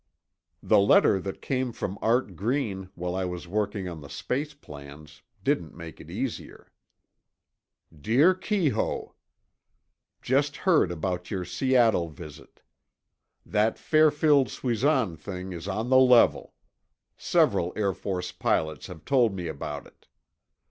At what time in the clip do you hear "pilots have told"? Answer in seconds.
18.31-19.35